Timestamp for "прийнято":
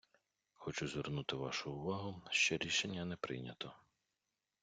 3.15-3.73